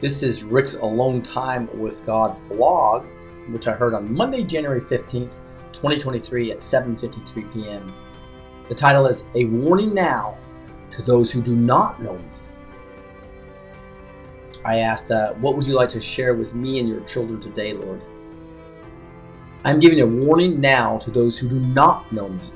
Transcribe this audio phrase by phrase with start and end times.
[0.00, 3.04] This is Rick's Alone Time with God blog,
[3.48, 5.32] which I heard on Monday, January 15th,
[5.72, 7.92] 2023 at 7:53 p.m.
[8.68, 10.38] The title is A Warning Now
[10.92, 12.24] to Those Who Do Not Know Me.
[14.64, 17.72] I asked, uh, What would you like to share with me and your children today,
[17.72, 18.00] Lord?
[19.64, 22.52] I'm giving a warning now to those who do not know me.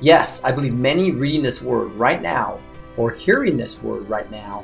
[0.00, 2.60] Yes, I believe many reading this word right now
[2.98, 4.62] or hearing this word right now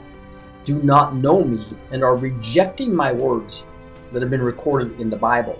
[0.64, 3.64] do not know me and are rejecting my words
[4.12, 5.58] that have been recorded in the Bible.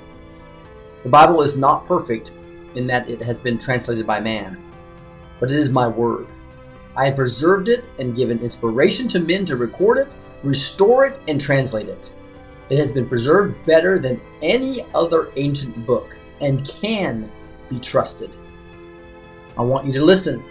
[1.02, 2.30] The Bible is not perfect
[2.74, 4.62] in that it has been translated by man,
[5.40, 6.26] but it is my word.
[6.96, 10.08] I have preserved it and given inspiration to men to record it,
[10.42, 12.12] restore it, and translate it.
[12.70, 17.30] It has been preserved better than any other ancient book and can
[17.68, 18.30] be trusted.
[19.58, 20.42] I want you to listen.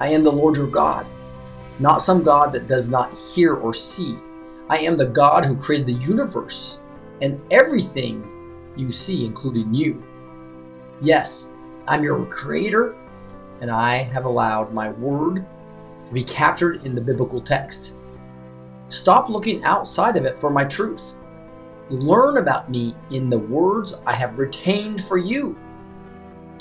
[0.00, 1.06] I am the Lord your God
[1.78, 4.18] not some God that does not hear or see.
[4.68, 6.80] I am the God who created the universe
[7.22, 8.26] and everything
[8.76, 10.02] you see, including you.
[11.00, 11.48] Yes,
[11.86, 12.96] I'm your creator,
[13.60, 15.46] and I have allowed my word
[16.06, 17.94] to be captured in the biblical text.
[18.88, 21.14] Stop looking outside of it for my truth.
[21.90, 25.56] Learn about me in the words I have retained for you.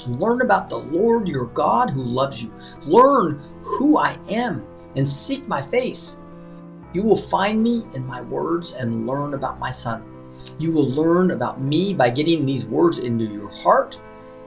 [0.07, 2.53] Learn about the Lord your God who loves you.
[2.83, 4.65] Learn who I am
[4.97, 6.19] and seek my face.
[6.93, 10.03] You will find me in my words and learn about my son.
[10.59, 14.01] You will learn about me by getting these words into your heart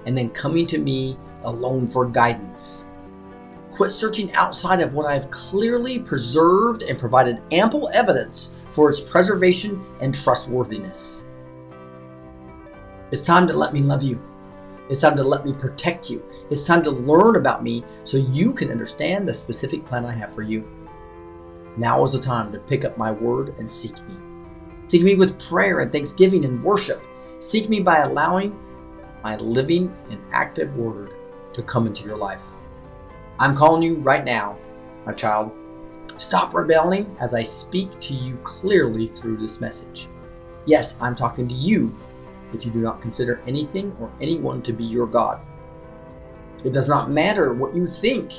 [0.06, 2.88] and then coming to me alone for guidance.
[3.70, 9.84] Quit searching outside of what I've clearly preserved and provided ample evidence for its preservation
[10.00, 11.26] and trustworthiness.
[13.12, 14.20] It's time to let me love you.
[14.90, 16.20] It's time to let me protect you.
[16.50, 20.34] It's time to learn about me so you can understand the specific plan I have
[20.34, 20.68] for you.
[21.76, 24.16] Now is the time to pick up my word and seek me.
[24.88, 27.00] Seek me with prayer and thanksgiving and worship.
[27.38, 28.58] Seek me by allowing
[29.22, 31.12] my living and active word
[31.52, 32.42] to come into your life.
[33.38, 34.58] I'm calling you right now,
[35.06, 35.52] my child.
[36.16, 40.08] Stop rebelling as I speak to you clearly through this message.
[40.66, 41.94] Yes, I'm talking to you
[42.52, 45.40] if you do not consider anything or anyone to be your God.
[46.64, 48.32] It does not matter what you think.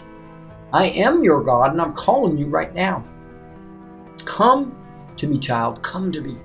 [0.73, 3.03] I am your God and I'm calling you right now.
[4.25, 4.75] Come
[5.17, 5.81] to me, child.
[5.83, 6.37] Come to me.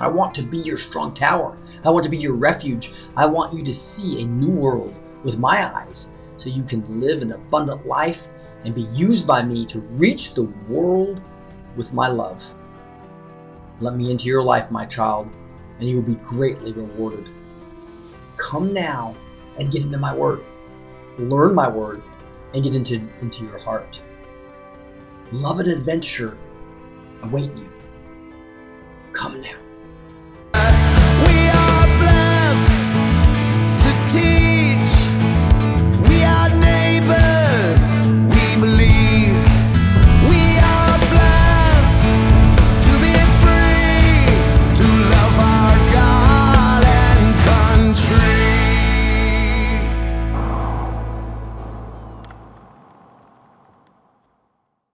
[0.00, 1.58] I want to be your strong tower.
[1.84, 2.92] I want to be your refuge.
[3.16, 4.94] I want you to see a new world
[5.24, 8.28] with my eyes so you can live an abundant life
[8.64, 11.20] and be used by me to reach the world
[11.76, 12.54] with my love.
[13.80, 15.28] Let me into your life, my child,
[15.78, 17.28] and you will be greatly rewarded.
[18.36, 19.14] Come now
[19.58, 20.44] and get into my word.
[21.18, 22.02] Learn my word
[22.54, 24.00] and get into, into your heart.
[25.32, 26.36] Love and adventure
[27.22, 27.68] await you.
[29.12, 29.56] Come now.